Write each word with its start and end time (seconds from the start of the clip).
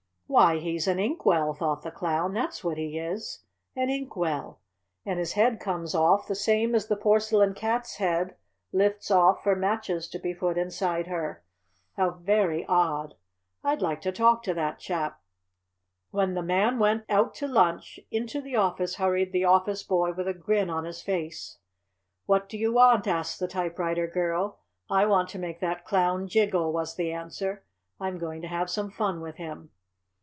"Why, 0.33 0.59
he's 0.59 0.87
an 0.87 0.97
ink 0.97 1.25
well!" 1.25 1.53
thought 1.53 1.81
the 1.81 1.91
Clown. 1.91 2.33
"That's 2.33 2.63
what 2.63 2.77
he 2.77 2.97
is! 2.97 3.43
An 3.75 3.89
ink 3.89 4.15
well! 4.15 4.61
And 5.05 5.19
his 5.19 5.33
head 5.33 5.59
comes 5.59 5.93
off 5.93 6.25
the 6.29 6.35
same 6.35 6.73
as 6.73 6.87
the 6.87 6.95
Porcelain 6.95 7.53
Cat's 7.53 7.97
head 7.97 8.37
lifts 8.71 9.11
off 9.11 9.43
for 9.43 9.57
matches 9.57 10.07
to 10.07 10.17
be 10.19 10.33
put 10.33 10.57
inside 10.57 11.07
her. 11.07 11.43
How 11.97 12.11
very 12.11 12.65
odd! 12.67 13.15
I'd 13.61 13.81
like 13.81 13.99
to 14.03 14.13
talk 14.13 14.41
to 14.43 14.53
that 14.53 14.79
chap." 14.79 15.19
When 16.11 16.33
the 16.33 16.41
Man 16.43 16.79
went 16.79 17.03
out 17.09 17.33
to 17.35 17.47
lunch, 17.49 17.99
into 18.09 18.39
the 18.39 18.55
office 18.55 18.95
hurried 18.95 19.33
the 19.33 19.43
office 19.43 19.83
boy 19.83 20.13
with 20.13 20.29
a 20.29 20.33
grin 20.33 20.69
on 20.69 20.85
his 20.85 21.01
face. 21.01 21.57
"What 22.25 22.47
do 22.47 22.57
you 22.57 22.71
want?" 22.71 23.05
asked 23.05 23.41
the 23.41 23.49
typewriter 23.49 24.07
girl. 24.07 24.59
"I 24.89 25.05
want 25.07 25.27
to 25.31 25.39
make 25.39 25.59
that 25.59 25.83
Clown 25.83 26.29
jiggle," 26.29 26.71
was 26.71 26.95
the 26.95 27.11
answer. 27.11 27.65
"I'm 27.99 28.17
going 28.17 28.41
to 28.43 28.47
have 28.47 28.69
some 28.69 28.89
fun 28.89 29.19
with 29.19 29.35
him." 29.35 29.71